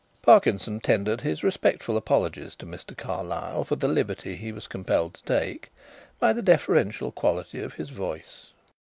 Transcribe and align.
Parkinson 0.23 0.79
tendered 0.79 1.21
his 1.21 1.43
respectful 1.43 1.95
apologies 1.95 2.55
to 2.55 2.65
Mr. 2.65 2.97
Carlyle 2.97 3.63
for 3.63 3.75
the 3.75 3.87
liberty 3.87 4.35
he 4.35 4.51
was 4.51 4.65
compelled 4.65 5.13
to 5.13 5.23
take, 5.25 5.69
by 6.17 6.33
the 6.33 6.41
deferential 6.41 7.11
quality 7.11 7.59
of 7.61 7.75
his 7.75 7.91
voice. 7.91 8.47